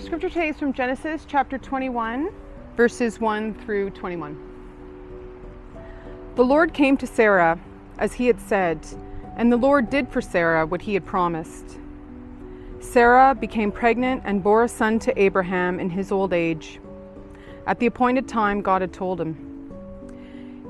[0.00, 2.30] Scripture today is from Genesis chapter 21,
[2.74, 4.34] verses 1 through 21.
[6.36, 7.60] The Lord came to Sarah
[7.98, 8.78] as he had said,
[9.36, 11.78] and the Lord did for Sarah what he had promised.
[12.80, 16.80] Sarah became pregnant and bore a son to Abraham in his old age.
[17.66, 19.36] At the appointed time, God had told him.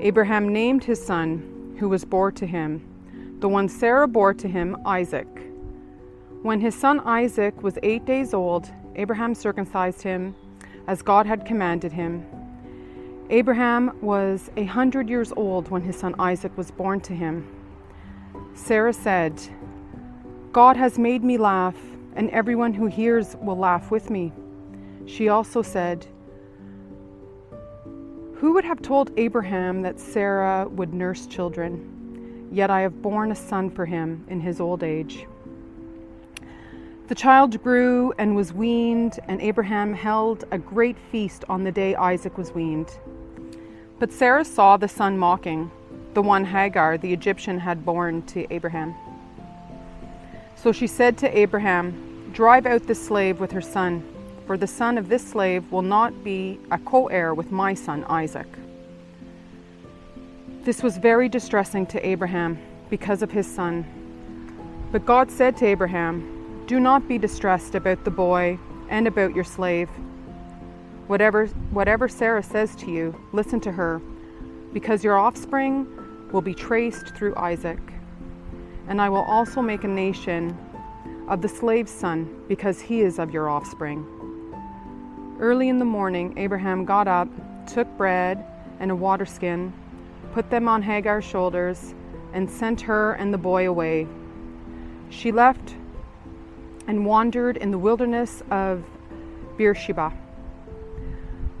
[0.01, 2.85] Abraham named his son, who was born to him,
[3.39, 5.27] the one Sarah bore to him, Isaac.
[6.41, 10.35] When his son Isaac was eight days old, Abraham circumcised him
[10.87, 12.25] as God had commanded him.
[13.29, 17.47] Abraham was a hundred years old when his son Isaac was born to him.
[18.53, 19.41] Sarah said,
[20.51, 21.77] God has made me laugh,
[22.15, 24.33] and everyone who hears will laugh with me.
[25.05, 26.05] She also said,
[28.35, 32.49] Who would have told Abraham that Sarah would nurse children?
[32.51, 35.25] Yet I have borne a son for him in his old age.
[37.11, 41.93] The child grew and was weaned, and Abraham held a great feast on the day
[41.93, 42.89] Isaac was weaned.
[43.99, 45.69] But Sarah saw the son mocking,
[46.13, 48.95] the one Hagar the Egyptian had borne to Abraham.
[50.55, 54.05] So she said to Abraham, Drive out this slave with her son,
[54.47, 58.05] for the son of this slave will not be a co heir with my son
[58.05, 58.47] Isaac.
[60.63, 62.57] This was very distressing to Abraham
[62.89, 63.85] because of his son.
[64.93, 66.37] But God said to Abraham,
[66.71, 69.89] do not be distressed about the boy and about your slave.
[71.07, 74.01] Whatever, whatever Sarah says to you, listen to her,
[74.71, 75.85] because your offspring
[76.31, 77.81] will be traced through Isaac.
[78.87, 80.57] And I will also make a nation
[81.27, 84.05] of the slave's son, because he is of your offspring.
[85.41, 87.27] Early in the morning, Abraham got up,
[87.67, 88.45] took bread
[88.79, 89.73] and a water skin,
[90.31, 91.93] put them on Hagar's shoulders,
[92.31, 94.07] and sent her and the boy away.
[95.09, 95.75] She left
[96.87, 98.83] and wandered in the wilderness of
[99.57, 100.11] Beersheba.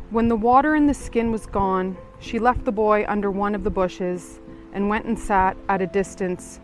[0.09, 3.63] When the water in the skin was gone, she left the boy under one of
[3.63, 4.39] the bushes
[4.73, 6.59] and went and sat at a distance,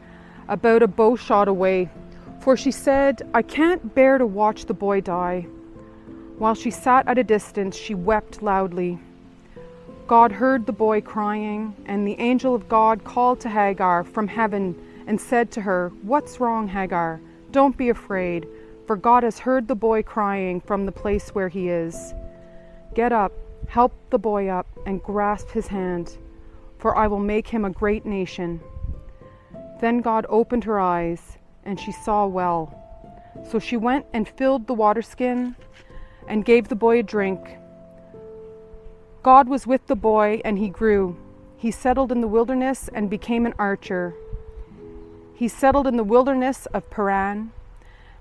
[0.48, 1.90] about a bow shot away,
[2.40, 5.48] for she said, I can't bear to watch the boy die.
[6.38, 9.00] While she sat at a distance, she wept loudly.
[10.08, 14.76] God heard the boy crying, and the angel of God called to Hagar from heaven
[15.08, 17.20] and said to her, What's wrong, Hagar?
[17.52, 18.48] Don't be afraid,
[18.86, 22.14] for God has heard the boy crying from the place where he is.
[22.94, 23.32] Get up,
[23.68, 26.18] help the boy up, and grasp his hand,
[26.78, 28.60] for I will make him a great nation.
[29.80, 32.74] Then God opened her eyes, and she saw well.
[33.50, 35.56] So she went and filled the water skin
[36.28, 37.58] and gave the boy a drink.
[39.24, 41.18] God was with the boy, and he grew.
[41.58, 44.16] He settled in the wilderness and became an archer.
[45.38, 47.52] He settled in the wilderness of Paran,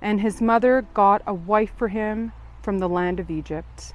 [0.03, 3.95] and his mother got a wife for him from the land of Egypt.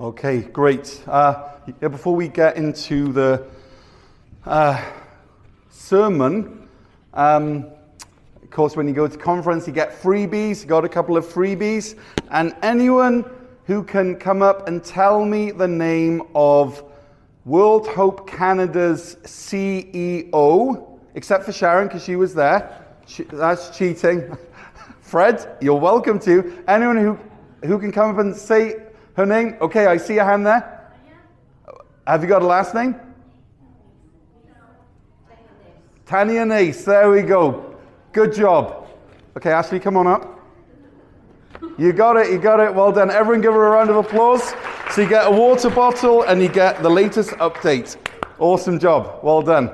[0.00, 1.00] Okay, great.
[1.06, 3.46] Uh, before we get into the
[4.48, 4.82] uh,
[5.68, 6.66] sermon.
[7.12, 7.66] Um,
[8.42, 10.66] of course, when you go to conference, you get freebies.
[10.66, 11.98] Got a couple of freebies.
[12.30, 13.26] And anyone
[13.66, 16.82] who can come up and tell me the name of
[17.44, 22.86] World Hope Canada's CEO, except for Sharon, because she was there.
[23.06, 24.36] She, that's cheating.
[25.02, 26.64] Fred, you're welcome to.
[26.66, 27.18] Anyone who,
[27.66, 28.76] who can come up and say
[29.14, 29.58] her name?
[29.60, 30.90] Okay, I see a hand there.
[32.06, 32.98] Have you got a last name?
[36.08, 37.76] Tanya Nace, there we go.
[38.12, 38.88] Good job.
[39.36, 40.40] Okay, Ashley, come on up.
[41.76, 42.74] You got it, you got it.
[42.74, 43.10] Well done.
[43.10, 44.54] Everyone give her a round of applause.
[44.90, 47.98] So you get a water bottle and you get the latest update.
[48.38, 49.22] Awesome job.
[49.22, 49.70] Well done.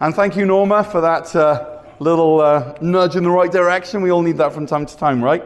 [0.00, 4.02] And thank you, Norma, for that uh, little uh, nudge in the right direction.
[4.02, 5.44] We all need that from time to time, right?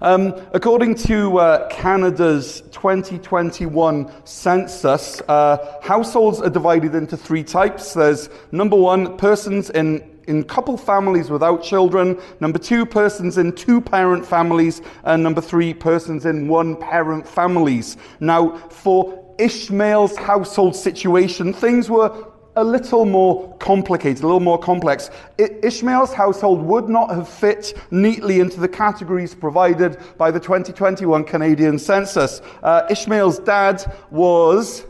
[0.00, 7.94] Um, according to uh, Canada's 2021 census, uh, households are divided into three types.
[7.94, 13.80] There's number one, persons in in couple families without children, number two, persons in two
[13.80, 17.96] parent families, and number three, persons in one parent families.
[18.20, 22.10] Now, for Ishmael's household situation, things were
[22.58, 25.10] a little more complicated, a little more complex.
[25.38, 31.78] Ishmael's household would not have fit neatly into the categories provided by the 2021 Canadian
[31.78, 32.42] census.
[32.62, 34.84] Uh, Ishmael's dad was,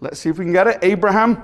[0.00, 1.42] let's see if we can get it, Abraham.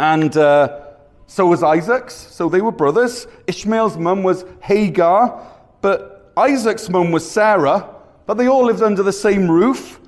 [0.00, 0.86] And uh,
[1.28, 2.14] So was Isaac's.
[2.14, 3.28] So they were brothers.
[3.46, 5.46] Ishmael's mum was Hagar,
[5.80, 7.88] but Isaac's mum was Sarah,
[8.26, 10.00] but they all lived under the same roof.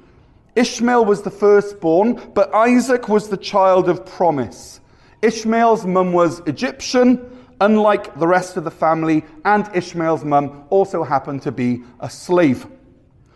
[0.59, 4.81] Ishmael was the firstborn, but Isaac was the child of promise.
[5.23, 11.43] Ishmael's mum was Egyptian, unlike the rest of the family, and Ishmael's mum also happened
[11.43, 12.67] to be a slave.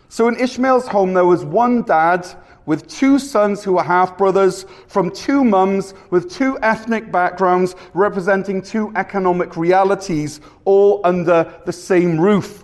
[0.09, 2.27] So in Ishmael's home, there was one dad
[2.65, 8.61] with two sons who were half brothers from two mums with two ethnic backgrounds representing
[8.61, 12.62] two economic realities, all under the same roof.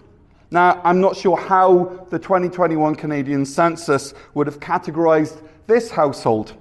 [0.51, 6.53] Now, I'm not sure how the 2021 Canadian census would have categorized this household.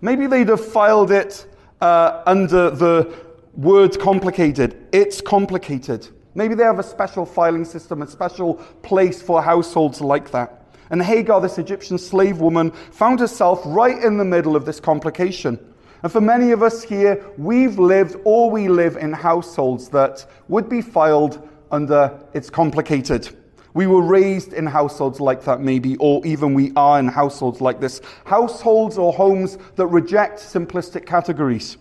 [0.00, 1.46] Maybe they'd have filed it
[1.80, 3.14] uh, under the
[3.54, 4.86] word complicated.
[4.92, 6.08] It's complicated.
[6.36, 10.62] Maybe they have a special filing system, a special place for households like that.
[10.90, 15.58] And Hagar, this Egyptian slave woman, found herself right in the middle of this complication.
[16.02, 20.68] And for many of us here, we've lived or we live in households that would
[20.68, 23.28] be filed under it's complicated.
[23.74, 27.78] We were raised in households like that, maybe, or even we are in households like
[27.78, 28.00] this.
[28.24, 31.76] Households or homes that reject simplistic categories.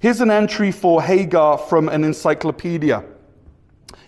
[0.00, 3.04] Here's an entry for Hagar from an encyclopedia.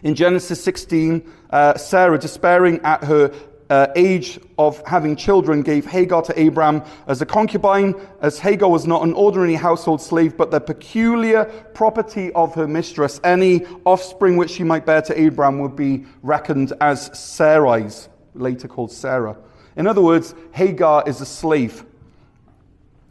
[0.03, 3.31] In Genesis 16, uh, Sarah, despairing at her
[3.71, 8.87] uh, age of having children, gave Hagar to Abram as a concubine, as Hagar was
[8.87, 13.21] not an ordinary household slave, but the peculiar property of her mistress.
[13.25, 18.93] Any offspring which she might bear to Abram would be reckoned as Sarai's, later called
[18.93, 19.37] Sarah.
[19.77, 21.85] In other words, Hagar is a slave.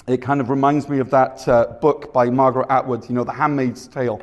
[0.07, 3.31] It kind of reminds me of that uh, book by Margaret Atwood, you know, The
[3.31, 4.21] Handmaid's Tale.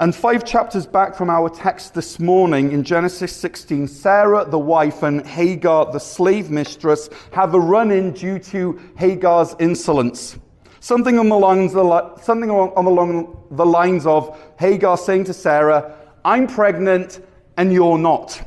[0.00, 5.02] And five chapters back from our text this morning in Genesis 16, Sarah, the wife,
[5.02, 10.38] and Hagar, the slave mistress, have a run in due to Hagar's insolence.
[10.80, 15.94] Something on the something along the lines of Hagar saying to Sarah,
[16.24, 17.22] I'm pregnant
[17.58, 18.40] and you're not.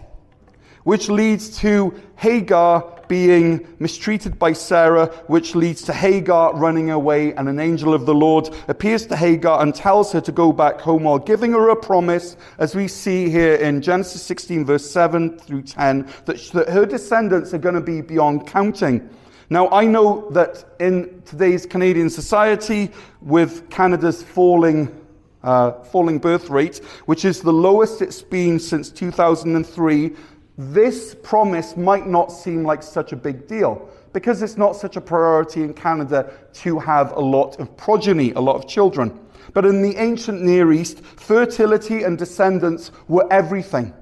[0.86, 7.48] Which leads to Hagar being mistreated by Sarah, which leads to Hagar running away, and
[7.50, 11.04] an angel of the Lord appears to Hagar and tells her to go back home
[11.04, 15.64] while giving her a promise, as we see here in Genesis 16, verse 7 through
[15.64, 19.10] 10, that, that her descendants are going to be beyond counting.
[19.50, 22.92] Now, I know that in today's Canadian society,
[23.22, 25.00] with Canada's falling
[25.44, 30.12] uh, falling birth rate, which is the lowest it's been since 2003,
[30.58, 35.02] this promise might not seem like such a big deal because it's not such a
[35.02, 39.20] priority in Canada to have a lot of progeny, a lot of children.
[39.54, 43.94] But in the ancient Near East, fertility and descendants were everything.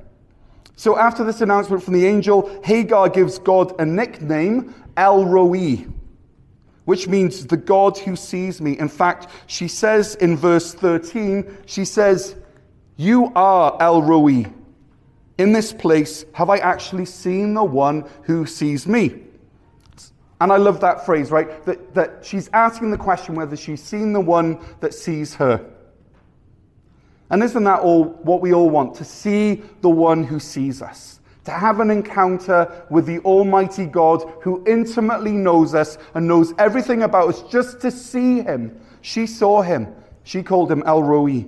[0.75, 5.85] So after this announcement from the angel, Hagar gives God a nickname, El Roi,
[6.85, 8.77] which means the God who sees me.
[8.77, 12.35] In fact, she says in verse 13, she says,
[12.97, 14.51] You are El Roi
[15.41, 19.23] in this place have I actually seen the one who sees me?
[20.39, 21.63] And I love that phrase, right?
[21.65, 25.63] That, that she's asking the question whether she's seen the one that sees her.
[27.29, 28.95] And isn't that all what we all want?
[28.95, 31.19] To see the one who sees us.
[31.45, 37.03] To have an encounter with the Almighty God who intimately knows us and knows everything
[37.03, 38.79] about us, just to see him.
[39.01, 39.93] She saw him.
[40.23, 41.47] She called him El Roi.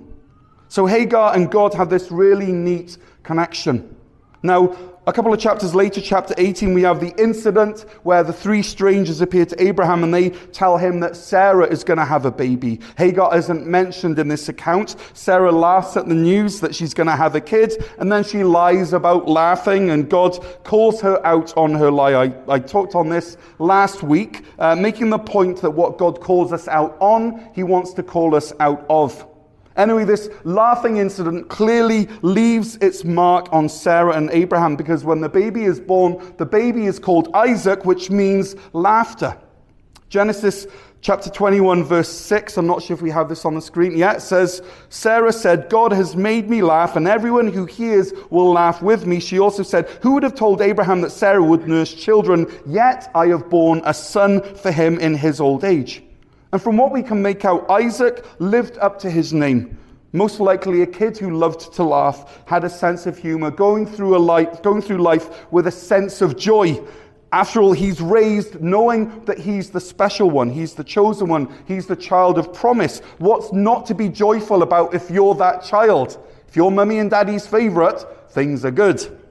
[0.68, 3.96] So Hagar and God have this really neat connection.
[4.44, 4.76] Now,
[5.06, 9.20] a couple of chapters later, chapter 18, we have the incident where the three strangers
[9.20, 12.80] appear to Abraham and they tell him that Sarah is going to have a baby.
[12.96, 14.96] Hagar isn't mentioned in this account.
[15.12, 18.44] Sarah laughs at the news that she's going to have a kid and then she
[18.44, 22.14] lies about laughing and God calls her out on her lie.
[22.14, 26.50] I, I talked on this last week, uh, making the point that what God calls
[26.52, 29.26] us out on, he wants to call us out of.
[29.76, 35.28] Anyway, this laughing incident clearly leaves its mark on Sarah and Abraham because when the
[35.28, 39.36] baby is born, the baby is called Isaac, which means laughter.
[40.08, 40.68] Genesis
[41.00, 42.56] chapter 21, verse 6.
[42.56, 44.22] I'm not sure if we have this on the screen yet.
[44.22, 49.06] Says, Sarah said, God has made me laugh, and everyone who hears will laugh with
[49.06, 49.18] me.
[49.18, 52.46] She also said, Who would have told Abraham that Sarah would nurse children?
[52.64, 56.02] Yet I have borne a son for him in his old age.
[56.54, 59.76] And from what we can make out, Isaac lived up to his name.
[60.12, 64.16] Most likely a kid who loved to laugh, had a sense of humor, going through,
[64.16, 66.80] a life, going through life with a sense of joy.
[67.32, 71.88] After all, he's raised knowing that he's the special one, he's the chosen one, he's
[71.88, 73.00] the child of promise.
[73.18, 76.24] What's not to be joyful about if you're that child?
[76.46, 79.23] If you're mummy and daddy's favorite, things are good.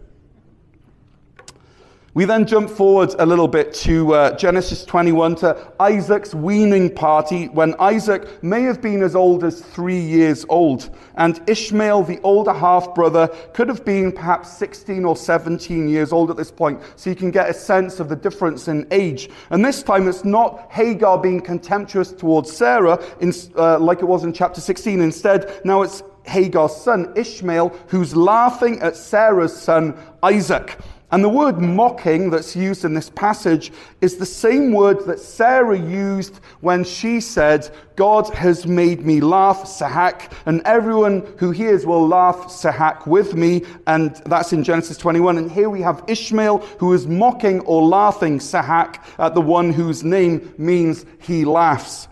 [2.15, 7.47] We then jump forward a little bit to uh, Genesis 21 to Isaac's weaning party
[7.47, 10.95] when Isaac may have been as old as three years old.
[11.15, 16.29] And Ishmael, the older half brother, could have been perhaps 16 or 17 years old
[16.29, 16.79] at this point.
[16.97, 19.31] So you can get a sense of the difference in age.
[19.49, 24.23] And this time it's not Hagar being contemptuous towards Sarah in, uh, like it was
[24.23, 25.01] in chapter 16.
[25.01, 30.77] Instead, now it's Hagar's son, Ishmael, who's laughing at Sarah's son, Isaac.
[31.13, 35.77] And the word mocking that's used in this passage is the same word that Sarah
[35.77, 42.07] used when she said, God has made me laugh, Sahak, and everyone who hears will
[42.07, 43.61] laugh, Sahak, with me.
[43.85, 45.37] And that's in Genesis 21.
[45.37, 50.03] And here we have Ishmael who is mocking or laughing, Sahak, at the one whose
[50.03, 52.07] name means he laughs.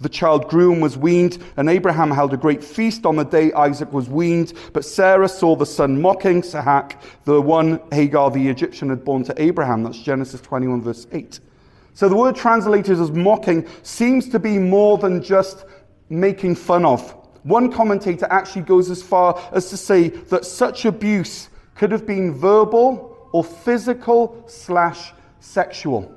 [0.00, 3.52] The child grew and was weaned, and Abraham held a great feast on the day
[3.52, 4.52] Isaac was weaned.
[4.72, 9.42] But Sarah saw the son mocking Sahak, the one Hagar the Egyptian had born to
[9.42, 9.82] Abraham.
[9.82, 11.40] That's Genesis 21, verse 8.
[11.94, 15.64] So the word translated as mocking seems to be more than just
[16.08, 17.16] making fun of.
[17.42, 22.34] One commentator actually goes as far as to say that such abuse could have been
[22.34, 26.14] verbal or physical slash sexual.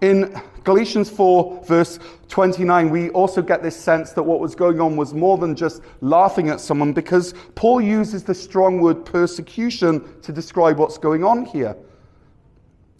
[0.00, 4.96] In Galatians 4, verse 29, we also get this sense that what was going on
[4.96, 10.32] was more than just laughing at someone because Paul uses the strong word persecution to
[10.32, 11.76] describe what's going on here.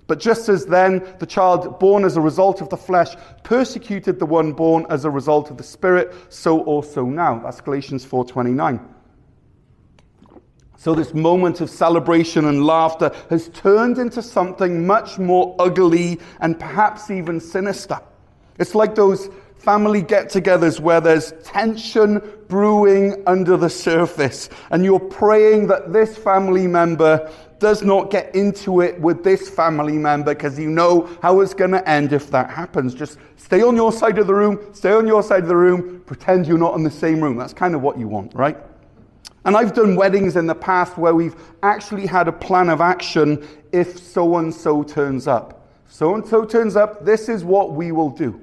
[0.09, 3.15] But just as then the child born as a result of the flesh
[3.45, 7.39] persecuted the one born as a result of the spirit, so also now.
[7.39, 9.00] That's Galatians 4:29.
[10.81, 16.59] So, this moment of celebration and laughter has turned into something much more ugly and
[16.59, 18.01] perhaps even sinister.
[18.59, 24.99] It's like those family get togethers where there's tension brewing under the surface, and you're
[24.99, 30.59] praying that this family member does not get into it with this family member because
[30.59, 32.95] you know how it's going to end if that happens.
[32.95, 36.01] Just stay on your side of the room, stay on your side of the room,
[36.07, 37.37] pretend you're not in the same room.
[37.37, 38.57] That's kind of what you want, right?
[39.45, 43.47] And I've done weddings in the past where we've actually had a plan of action
[43.73, 45.69] if so and so turns up.
[45.89, 48.41] So and so turns up, this is what we will do.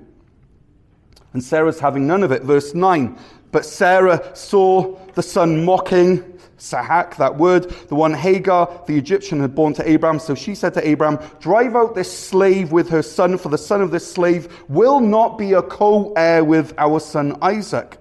[1.33, 2.43] And Sarah's having none of it.
[2.43, 3.17] Verse 9.
[3.51, 6.19] But Sarah saw the son mocking,
[6.57, 10.19] Sahak, that word, the one Hagar, the Egyptian, had born to Abraham.
[10.19, 13.81] So she said to Abraham, Drive out this slave with her son, for the son
[13.81, 17.99] of this slave will not be a co heir with our son Isaac.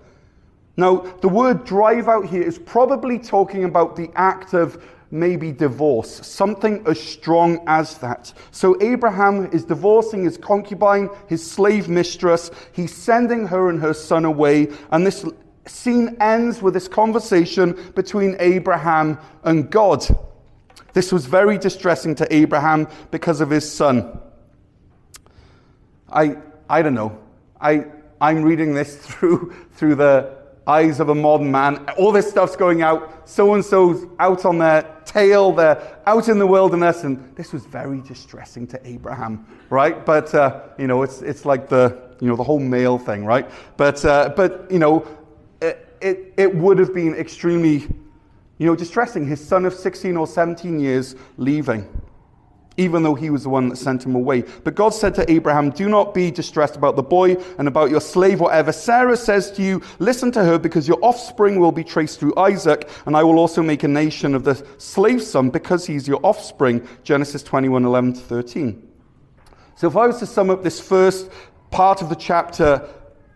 [0.76, 6.26] Now, the word drive out here is probably talking about the act of maybe divorce,
[6.26, 8.32] something as strong as that.
[8.50, 12.50] So Abraham is divorcing his concubine, his slave mistress.
[12.72, 14.68] He's sending her and her son away.
[14.90, 15.24] And this
[15.66, 20.04] scene ends with this conversation between Abraham and God.
[20.92, 24.18] This was very distressing to Abraham because of his son.
[26.10, 26.36] I,
[26.68, 27.18] I don't know.
[27.60, 27.86] I,
[28.20, 30.35] I'm reading this through, through the
[30.66, 31.88] eyes of a modern man.
[31.96, 33.28] All this stuff's going out.
[33.28, 35.52] So and so's out on their tail.
[35.52, 37.04] They're out in the wilderness.
[37.04, 40.04] And this was very distressing to Abraham, right?
[40.04, 43.48] But, uh, you know, it's, it's like the, you know, the whole male thing, right?
[43.76, 45.06] But, uh, but you know,
[45.60, 47.86] it, it, it would have been extremely,
[48.58, 49.26] you know, distressing.
[49.26, 51.88] His son of 16 or 17 years leaving
[52.76, 54.42] even though he was the one that sent him away.
[54.64, 58.00] But God said to Abraham, Do not be distressed about the boy and about your
[58.00, 59.82] slave, whatever Sarah says to you.
[59.98, 63.62] Listen to her, because your offspring will be traced through Isaac, and I will also
[63.62, 66.86] make a nation of the slave son because he's your offspring.
[67.02, 68.88] Genesis 21 11 to 13.
[69.76, 71.30] So if I was to sum up this first
[71.70, 72.88] part of the chapter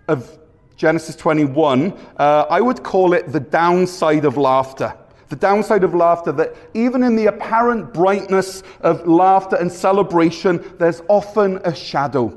[0.08, 0.38] of
[0.76, 4.96] Genesis 21, uh, I would call it the downside of laughter
[5.30, 11.02] the downside of laughter that even in the apparent brightness of laughter and celebration, there's
[11.08, 12.36] often a shadow.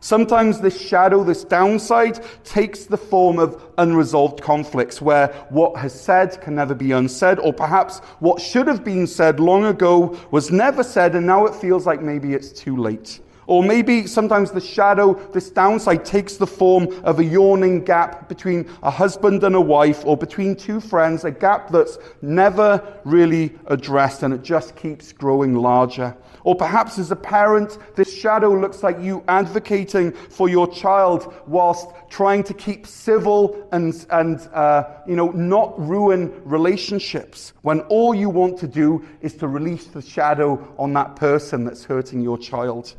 [0.00, 6.40] Sometimes this shadow, this downside, takes the form of unresolved conflicts where what has said
[6.42, 10.82] can never be unsaid, or perhaps what should have been said long ago was never
[10.82, 13.20] said, and now it feels like maybe it's too late.
[13.46, 18.68] Or maybe sometimes the shadow, this downside, takes the form of a yawning gap between
[18.82, 24.22] a husband and a wife, or between two friends, a gap that's never really addressed
[24.22, 26.16] and it just keeps growing larger.
[26.42, 31.88] Or perhaps as a parent, this shadow looks like you advocating for your child whilst
[32.08, 38.30] trying to keep civil and, and uh, you know, not ruin relationships, when all you
[38.30, 42.94] want to do is to release the shadow on that person that's hurting your child.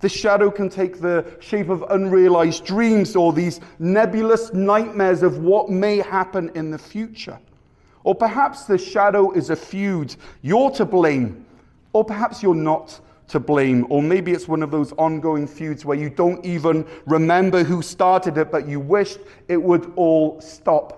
[0.00, 5.70] The shadow can take the shape of unrealized dreams or these nebulous nightmares of what
[5.70, 7.38] may happen in the future.
[8.04, 10.14] Or perhaps the shadow is a feud.
[10.42, 11.44] You're to blame
[11.92, 15.96] Or perhaps you're not to blame, or maybe it's one of those ongoing feuds where
[15.96, 20.97] you don't even remember who started it, but you wished it would all stop.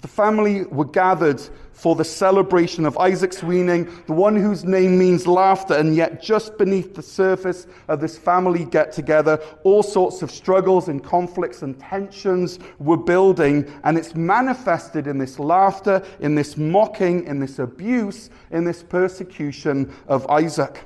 [0.00, 1.40] The family were gathered
[1.72, 6.58] for the celebration of Isaac's weaning, the one whose name means laughter, and yet just
[6.58, 11.78] beneath the surface of this family get together, all sorts of struggles and conflicts and
[11.78, 18.30] tensions were building, and it's manifested in this laughter, in this mocking, in this abuse,
[18.50, 20.84] in this persecution of Isaac.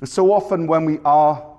[0.00, 1.51] And so often when we are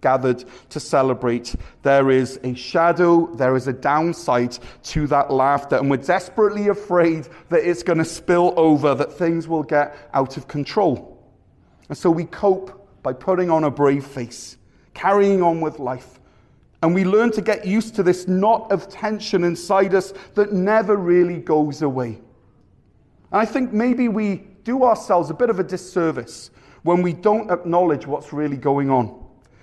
[0.00, 1.54] gathered to celebrate.
[1.82, 7.28] There is a shadow, there is a downside to that laughter, and we're desperately afraid
[7.48, 11.18] that it's going to spill over, that things will get out of control.
[11.88, 14.56] And so we cope by putting on a brave face,
[14.94, 16.20] carrying on with life.
[16.82, 20.96] And we learn to get used to this knot of tension inside us that never
[20.96, 22.20] really goes away.
[23.32, 26.50] And I think maybe we do ourselves a bit of a disservice
[26.82, 29.19] when we don't acknowledge what's really going on.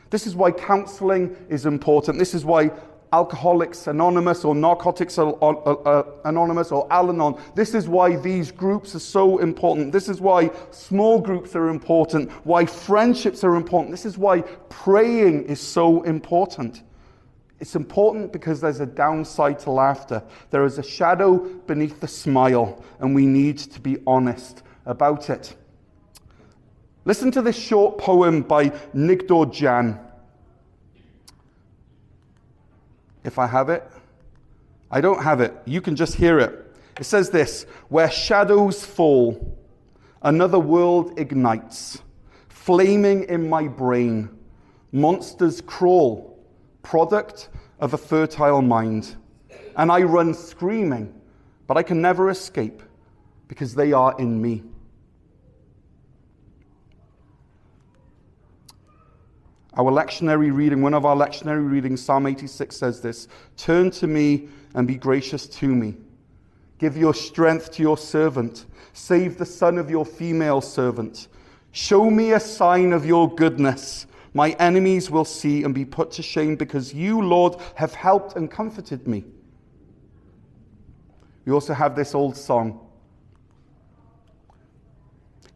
[0.10, 2.18] This is why counseling is important.
[2.20, 2.72] This is why
[3.14, 7.42] Alcoholics Anonymous or Narcotics Anonymous or Al Anon.
[7.56, 9.94] This is why these groups are so important.
[9.94, 13.92] This is why small groups are important, why friendships are important.
[13.92, 16.84] This is why praying is so important.
[17.60, 20.22] It's important because there's a downside to laughter.
[20.52, 25.56] There is a shadow beneath the smile, and we need to be honest about it.
[27.08, 29.98] Listen to this short poem by Nigdor Jan.
[33.24, 33.90] If I have it,
[34.92, 35.54] I don't have it.
[35.64, 36.70] You can just hear it.
[37.00, 39.58] It says this Where shadows fall,
[40.22, 42.02] another world ignites,
[42.50, 44.28] flaming in my brain.
[44.92, 46.38] Monsters crawl,
[46.84, 47.48] product
[47.80, 49.16] of a fertile mind.
[49.78, 51.18] And I run screaming,
[51.68, 52.84] but I can never escape
[53.48, 54.64] because they are in me.
[59.78, 64.50] Our lectionary reading, one of our lectionary readings, Psalm 86 says this Turn to me
[64.74, 65.96] and be gracious to me.
[66.80, 68.66] Give your strength to your servant.
[68.94, 71.28] Save the son of your female servant.
[71.72, 74.08] Show me a sign of your goodness.
[74.34, 78.50] My enemies will see and be put to shame because you, Lord, have helped and
[78.50, 79.26] comforted me.
[81.46, 82.80] We also have this old song.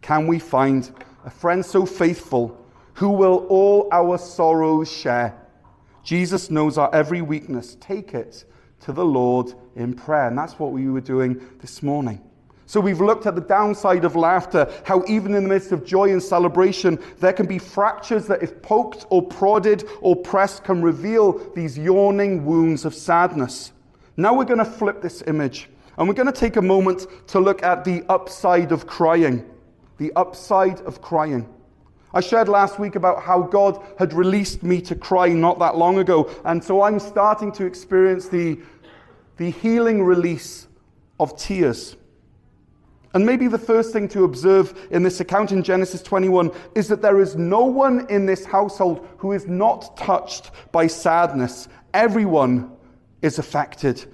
[0.02, 0.92] Can we find
[1.26, 2.61] a friend so faithful?
[2.94, 5.36] Who will all our sorrows share.
[6.04, 7.78] Jesus knows our every weakness.
[7.80, 8.44] Take it
[8.82, 10.28] to the Lord in prayer.
[10.28, 12.22] And that's what we were doing this morning.
[12.66, 16.10] So we've looked at the downside of laughter, how even in the midst of joy
[16.12, 21.34] and celebration, there can be fractures that, if poked or prodded or pressed, can reveal
[21.54, 23.74] these yawning wounds of sadness.
[24.16, 27.40] Now we're going to flip this image and we're going to take a moment to
[27.40, 29.46] look at the upside of crying.
[29.98, 31.54] The upside of crying.
[32.14, 36.00] I shared last week about how God had released me to cry not that long
[36.00, 36.30] ago.
[36.44, 38.60] And so I'm starting to experience the,
[39.38, 40.68] the healing release
[41.20, 41.96] of tears.
[43.14, 47.02] And maybe the first thing to observe in this account in Genesis 21 is that
[47.02, 51.68] there is no one in this household who is not touched by sadness.
[51.94, 52.72] Everyone
[53.22, 54.06] is affected.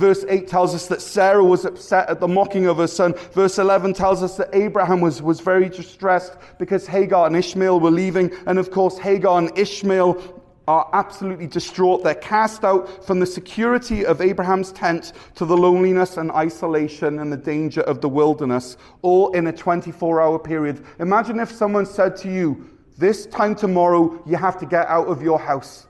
[0.00, 3.12] Verse 8 tells us that Sarah was upset at the mocking of her son.
[3.34, 7.90] Verse 11 tells us that Abraham was, was very distressed because Hagar and Ishmael were
[7.90, 8.32] leaving.
[8.46, 12.02] And of course, Hagar and Ishmael are absolutely distraught.
[12.02, 17.30] They're cast out from the security of Abraham's tent to the loneliness and isolation and
[17.30, 20.82] the danger of the wilderness, all in a 24 hour period.
[20.98, 25.20] Imagine if someone said to you, This time tomorrow, you have to get out of
[25.20, 25.88] your house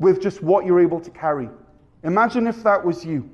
[0.00, 1.48] with just what you're able to carry.
[2.02, 3.28] Imagine if that was you.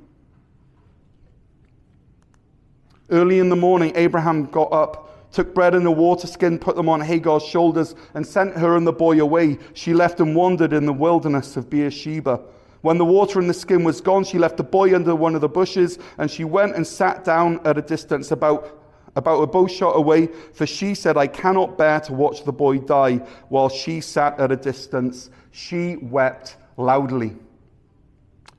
[3.11, 6.89] Early in the morning, Abraham got up, took bread and a water skin, put them
[6.89, 9.59] on Hagar's shoulders, and sent her and the boy away.
[9.75, 12.41] She left and wandered in the wilderness of Beersheba.
[12.81, 15.41] When the water in the skin was gone, she left the boy under one of
[15.41, 18.83] the bushes, and she went and sat down at a distance about
[19.17, 22.79] about a bow shot away, for she said, I cannot bear to watch the boy
[22.79, 23.17] die.
[23.49, 27.35] While she sat at a distance, she wept loudly.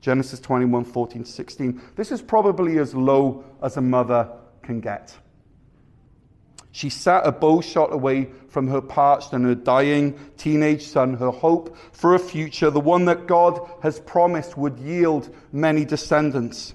[0.08, 1.82] Genesis 21 14 16.
[1.94, 4.26] This is probably as low as a mother
[4.62, 5.14] can get.
[6.72, 11.30] She sat a bow shot away from her parched and her dying teenage son, her
[11.30, 16.74] hope for a future, the one that God has promised would yield many descendants.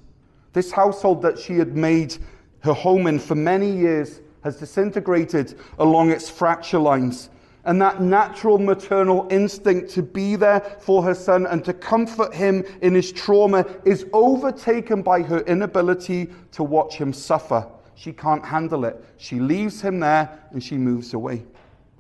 [0.52, 2.16] This household that she had made
[2.60, 7.32] her home in for many years has disintegrated along its fracture lines.
[7.66, 12.66] And that natural maternal instinct to be there for her son and to comfort him
[12.82, 17.66] in his trauma is overtaken by her inability to watch him suffer.
[17.96, 19.04] She can't handle it.
[19.18, 21.46] She leaves him there and she moves away.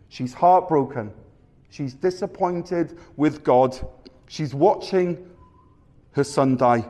[0.09, 1.13] She's heartbroken.
[1.69, 3.77] She's disappointed with God.
[4.27, 5.29] She's watching
[6.11, 6.85] her son die.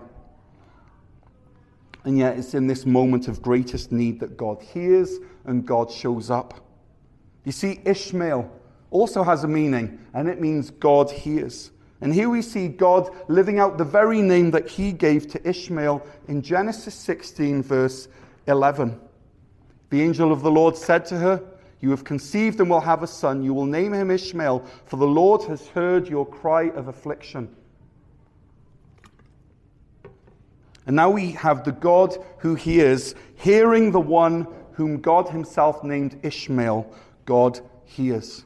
[2.05, 6.29] And yet, it's in this moment of greatest need that God hears and God shows
[6.29, 6.59] up.
[7.45, 8.51] You see, Ishmael
[8.93, 11.71] also has a meaning, and it means God hears.
[11.99, 16.05] And here we see God living out the very name that he gave to Ishmael
[16.27, 18.07] in Genesis 16, verse
[18.47, 18.99] 11.
[19.89, 21.43] The angel of the Lord said to her,
[21.79, 23.43] You have conceived and will have a son.
[23.43, 27.55] You will name him Ishmael, for the Lord has heard your cry of affliction.
[30.85, 36.19] And now we have the God who hears, hearing the one whom God himself named
[36.23, 36.93] Ishmael.
[37.25, 38.43] God hears.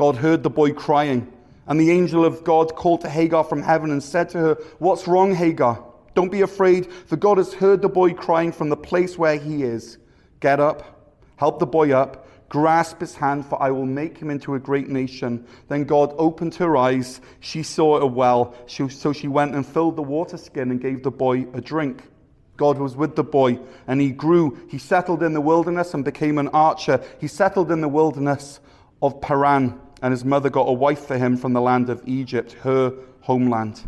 [0.00, 1.30] God heard the boy crying,
[1.66, 5.06] and the angel of God called to Hagar from heaven and said to her, What's
[5.06, 5.84] wrong, Hagar?
[6.14, 9.62] Don't be afraid, for God has heard the boy crying from the place where he
[9.62, 9.98] is.
[10.40, 14.54] Get up, help the boy up Grasp his hand, for I will make him into
[14.54, 15.46] a great nation.
[15.68, 17.20] Then God opened her eyes.
[17.38, 18.54] She saw a well.
[18.66, 22.08] so she went and filled the water skin and gave the boy a drink.
[22.56, 24.58] God was with the boy, and he grew.
[24.70, 27.04] He settled in the wilderness and became an archer.
[27.20, 28.60] He settled in the wilderness
[29.02, 32.52] of Paran, and his mother got a wife for him from the land of Egypt,
[32.62, 33.82] her homeland.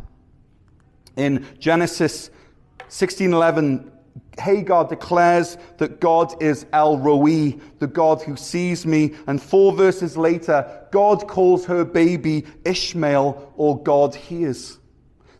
[1.16, 2.30] In Genesis
[2.88, 3.90] 16:11,
[4.38, 9.14] Hagar declares that God is El Roi, the God who sees me.
[9.26, 14.78] And four verses later, God calls her baby Ishmael, or God hears.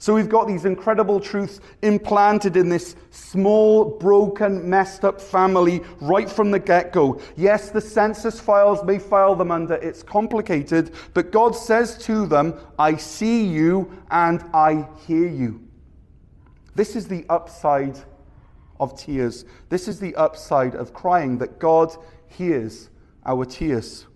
[0.03, 6.29] So we've got these incredible truths implanted in this small, broken, messed up family right
[6.29, 7.21] from the get go.
[7.37, 12.55] Yes, the census files may file them under it's complicated, but God says to them,
[12.81, 15.69] I see you and I hear you.
[16.75, 17.97] This is the upside
[18.81, 19.45] of tears.
[19.69, 21.95] This is the upside of crying that God
[22.27, 22.91] hears
[23.25, 24.09] our tears.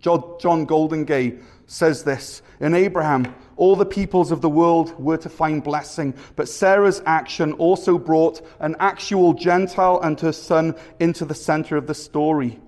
[0.00, 5.62] John Goldingay says this In Abraham, all the peoples of the world were to find
[5.62, 11.76] blessing, but Sarah's action also brought an actual Gentile and her son into the center
[11.76, 12.60] of the story.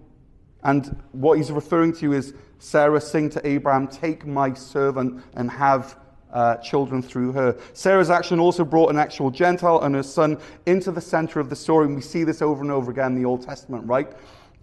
[0.62, 5.98] And what he's referring to is Sarah saying to Abraham, Take my servant and have
[6.32, 7.56] uh, children through her.
[7.74, 11.56] Sarah's action also brought an actual Gentile and her son into the center of the
[11.56, 11.86] story.
[11.86, 14.10] And we see this over and over again in the Old Testament, right?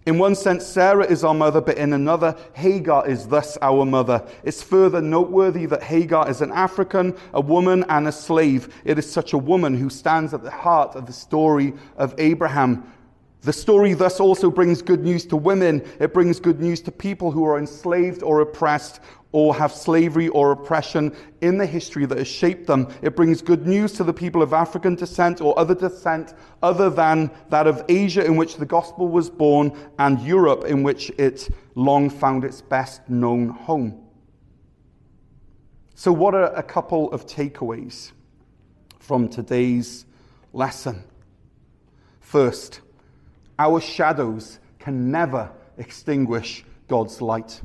[0.04, 4.26] In one sense, Sarah is our mother, but in another, Hagar is thus our mother.
[4.42, 8.74] It's further noteworthy that Hagar is an African, a woman, and a slave.
[8.84, 12.92] It is such a woman who stands at the heart of the story of Abraham.
[13.42, 15.82] The story thus also brings good news to women.
[15.98, 19.00] It brings good news to people who are enslaved or oppressed
[19.32, 22.86] or have slavery or oppression in the history that has shaped them.
[23.02, 27.30] It brings good news to the people of African descent or other descent other than
[27.48, 32.10] that of Asia, in which the gospel was born, and Europe, in which it long
[32.10, 34.06] found its best known home.
[35.94, 38.12] So, what are a couple of takeaways
[38.98, 40.04] from today's
[40.52, 41.02] lesson?
[42.20, 42.82] First,
[43.62, 45.48] our shadows can never
[45.78, 47.62] extinguish God's light.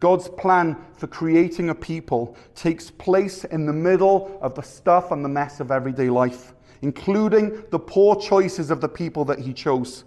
[0.00, 5.24] God's plan for creating a people takes place in the middle of the stuff and
[5.24, 10.02] the mess of everyday life, including the poor choices of the people that He chose.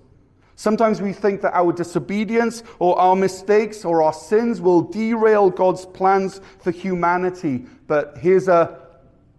[0.57, 5.85] Sometimes we think that our disobedience or our mistakes or our sins will derail God's
[5.85, 7.65] plans for humanity.
[7.87, 8.79] But here's a,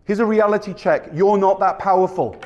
[0.05, 2.41] here's a reality check you're not that powerful.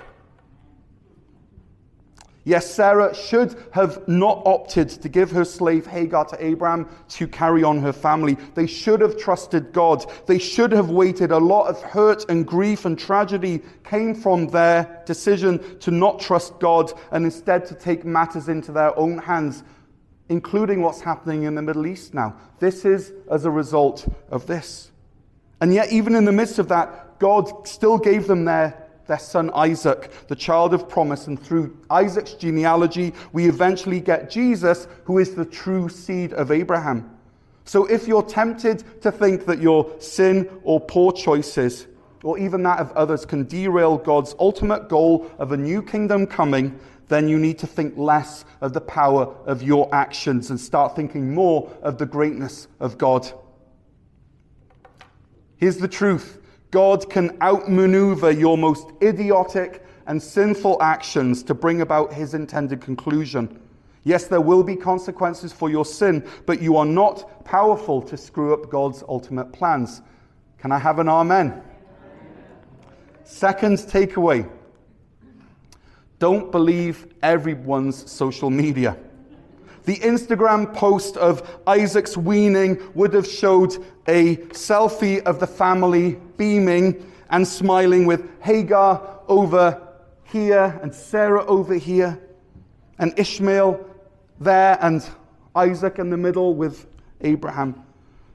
[2.49, 7.63] Yes, Sarah should have not opted to give her slave Hagar to Abraham to carry
[7.63, 8.39] on her family.
[8.55, 10.11] They should have trusted God.
[10.25, 11.31] They should have waited.
[11.31, 16.59] A lot of hurt and grief and tragedy came from their decision to not trust
[16.59, 19.63] God and instead to take matters into their own hands,
[20.31, 22.35] including what's happening in the Middle East now.
[22.61, 24.91] This is as a result of this.
[25.61, 29.51] And yet, even in the midst of that, God still gave them their their son
[29.53, 31.27] Isaac, the child of promise.
[31.27, 37.11] And through Isaac's genealogy, we eventually get Jesus, who is the true seed of Abraham.
[37.65, 41.87] So if you're tempted to think that your sin or poor choices,
[42.23, 46.79] or even that of others, can derail God's ultimate goal of a new kingdom coming,
[47.09, 51.35] then you need to think less of the power of your actions and start thinking
[51.35, 53.31] more of the greatness of God.
[55.57, 56.38] Here's the truth
[56.71, 63.61] God can outmaneuver your most idiotic and sinful actions to bring about his intended conclusion.
[64.05, 68.55] Yes, there will be consequences for your sin, but you are not powerful to screw
[68.55, 70.03] up God's ultimate plans.
[70.59, 71.63] Can I have an amen?
[73.25, 74.49] Second takeaway
[76.19, 78.97] don't believe everyone's social media.
[79.89, 83.75] The Instagram post of Isaac's weaning would have showed
[84.07, 89.81] a selfie of the family beaming and smiling with Hagar over
[90.25, 92.21] here and Sarah over here
[92.99, 93.81] and Ishmael
[94.39, 95.09] there and
[95.57, 96.87] Isaac in the middle with
[97.23, 97.83] Abraham.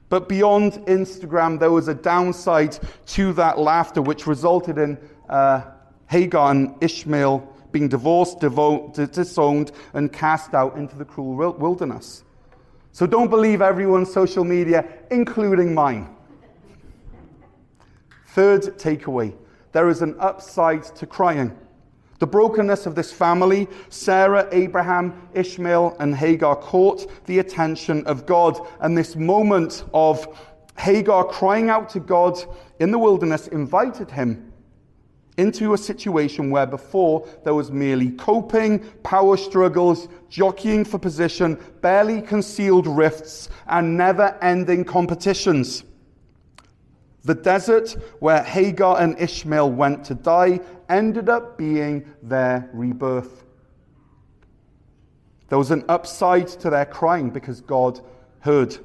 [0.08, 5.62] But beyond Instagram, there was a downside to that laughter, which resulted in uh,
[6.08, 12.22] Hagar and Ishmael being divorced, disowned, and cast out into the cruel wilderness.
[12.92, 16.08] So don't believe everyone's social media, including mine.
[18.28, 19.34] Third takeaway
[19.72, 21.50] there is an upside to crying.
[22.20, 28.64] The brokenness of this family, Sarah, Abraham, Ishmael, and Hagar, caught the attention of God.
[28.78, 30.28] And this moment of
[30.78, 32.38] Hagar crying out to God
[32.78, 34.52] in the wilderness invited him
[35.36, 42.22] into a situation where before there was merely coping, power struggles, jockeying for position, barely
[42.22, 45.84] concealed rifts, and never ending competitions.
[47.24, 53.44] The desert where Hagar and Ishmael went to die ended up being their rebirth.
[55.48, 58.00] There was an upside to their crying because God
[58.40, 58.76] heard.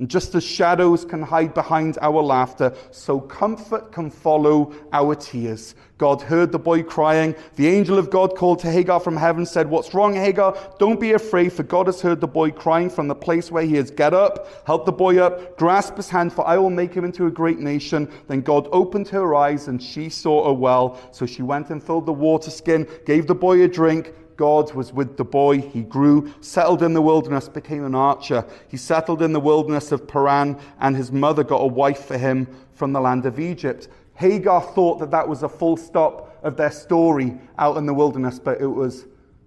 [0.00, 5.74] And just as shadows can hide behind our laughter, so comfort can follow our tears.
[5.98, 7.34] God heard the boy crying.
[7.56, 10.56] The angel of God called to Hagar from heaven, said, What's wrong, Hagar?
[10.78, 13.76] Don't be afraid, for God has heard the boy crying from the place where he
[13.76, 13.90] is.
[13.90, 17.26] Get up, help the boy up, grasp his hand, for I will make him into
[17.26, 18.10] a great nation.
[18.26, 20.98] Then God opened her eyes, and she saw a well.
[21.12, 24.14] So she went and filled the water skin, gave the boy a drink.
[24.40, 25.60] God was with the boy.
[25.60, 28.42] He grew, settled in the wilderness, became an archer.
[28.68, 32.48] He settled in the wilderness of Paran, and his mother got a wife for him
[32.72, 33.88] from the land of Egypt.
[34.14, 38.38] Hagar thought that that was a full stop of their story out in the wilderness,
[38.38, 39.04] but it was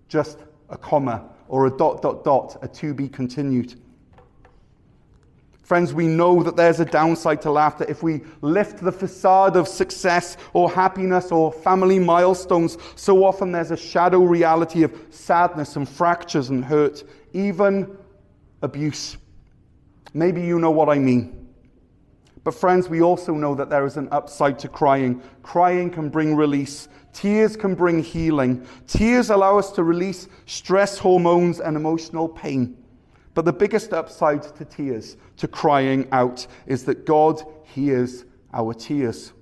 [0.10, 0.38] just
[0.70, 3.82] a comma or a dot, dot, dot, a to be continued.
[5.64, 7.86] Friends, we know that there's a downside to laughter.
[7.88, 13.72] If we lift the facade of success or happiness or family milestones, so often there's
[13.72, 17.98] a shadow reality of sadness and fractures and hurt, even
[18.62, 19.16] abuse.
[20.14, 21.48] Maybe you know what I mean.
[22.44, 25.22] But, friends, we also know that there is an upside to crying.
[25.44, 28.68] Crying can bring release, tears can bring healing.
[28.86, 32.83] Tears allow us to release stress hormones and emotional pain.
[33.34, 39.34] But the biggest upside to tears, to crying out, is that God hears our tears.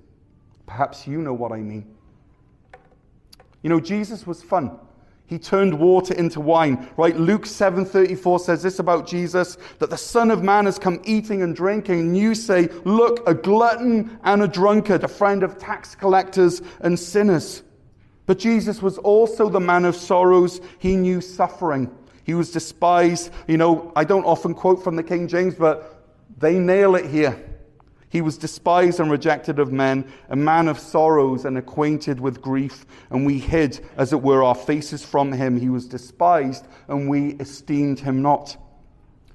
[0.66, 1.94] Perhaps you know what I mean.
[3.62, 4.78] You know, Jesus was fun.
[5.26, 7.16] He turned water into wine, right?
[7.16, 11.56] Luke 7:34 says this about Jesus that the son of man has come eating and
[11.56, 16.60] drinking and you say, "Look, a glutton and a drunkard, a friend of tax collectors
[16.80, 17.62] and sinners."
[18.26, 20.60] But Jesus was also the man of sorrows.
[20.78, 21.90] He knew suffering.
[22.24, 23.30] He was despised.
[23.46, 26.02] You know, I don't often quote from the King James, but
[26.38, 27.42] they nail it here.
[28.08, 32.84] He was despised and rejected of men, a man of sorrows and acquainted with grief,
[33.08, 35.58] and we hid, as it were, our faces from him.
[35.58, 38.58] He was despised, and we esteemed him not.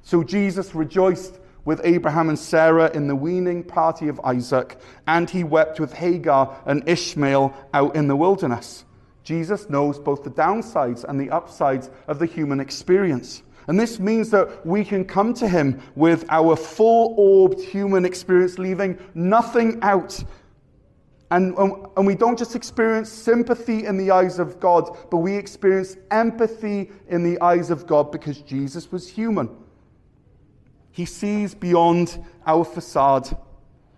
[0.04, 5.44] So Jesus rejoiced with Abraham and Sarah in the weaning party of Isaac, and he
[5.44, 8.86] wept with Hagar and Ishmael out in the wilderness.
[9.28, 13.44] Jesus knows both the downsides and the upsides of the human experience.
[13.68, 18.58] And this means that we can come to Him with our full orbed human experience,
[18.58, 20.24] leaving nothing out.
[21.30, 25.98] And, and we don't just experience sympathy in the eyes of God, but we experience
[26.10, 29.50] empathy in the eyes of God because Jesus was human.
[30.92, 33.36] He sees beyond our facade.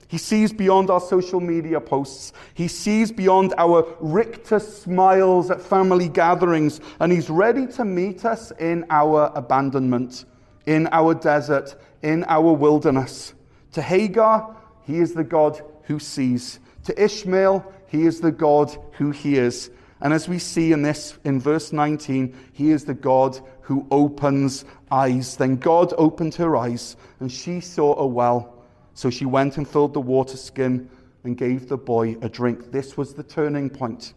[0.09, 2.33] He sees beyond our social media posts.
[2.55, 6.81] He sees beyond our rictus smiles at family gatherings.
[6.99, 10.25] And He's ready to meet us in our abandonment,
[10.65, 13.35] in our desert, in our wilderness.
[13.73, 16.59] To Hagar, He is the God who sees.
[16.85, 19.69] To Ishmael, He is the God who hears.
[20.01, 24.65] And as we see in this, in verse 19, He is the God who opens
[24.89, 25.37] eyes.
[25.37, 28.58] Then God opened her eyes, and she saw a well.
[28.99, 30.89] So she went and filled the water skin
[31.23, 32.69] and gave the boy a drink.
[32.73, 34.13] This was the turning point.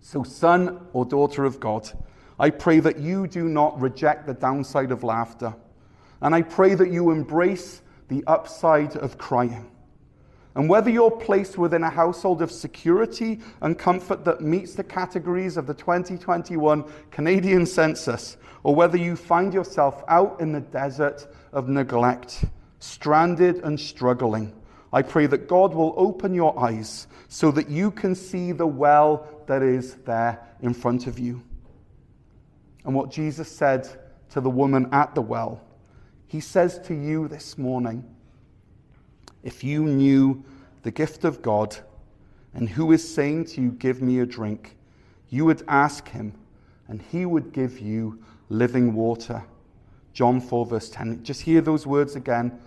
[0.00, 1.86] So, son or daughter of God,
[2.38, 5.54] I pray that you do not reject the downside of laughter.
[6.22, 9.70] And I pray that you embrace the upside of crying.
[10.54, 15.58] And whether you're placed within a household of security and comfort that meets the categories
[15.58, 21.68] of the 2021 Canadian census, or whether you find yourself out in the desert of
[21.68, 22.46] neglect,
[22.80, 24.52] stranded and struggling,
[24.92, 29.28] I pray that God will open your eyes so that you can see the well
[29.46, 31.42] that is there in front of you.
[32.84, 33.88] And what Jesus said
[34.30, 35.60] to the woman at the well,
[36.26, 38.04] he says to you this morning
[39.42, 40.44] if you knew
[40.82, 41.76] the gift of God
[42.52, 44.76] and who is saying to you, Give me a drink,
[45.28, 46.34] you would ask him,
[46.88, 49.44] and he would give you living water.
[50.12, 51.22] John 4, verse 10.
[51.22, 52.60] Just hear those words again.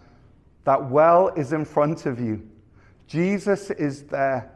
[0.63, 2.47] That well is in front of you.
[3.07, 4.51] Jesus is there.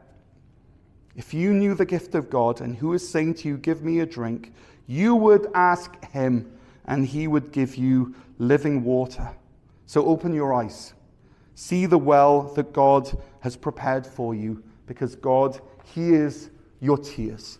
[1.15, 3.99] If you knew the gift of God and who is saying to you, Give me
[3.99, 4.53] a drink,
[4.85, 6.51] you would ask him,
[6.85, 9.29] and he would give you living water.
[9.85, 10.93] So open your eyes.
[11.55, 17.55] See the well that God has prepared for you because God hears your tears.